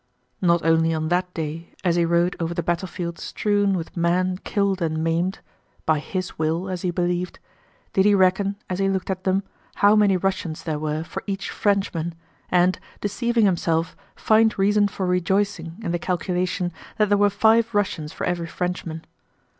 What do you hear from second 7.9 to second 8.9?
did he reckon as he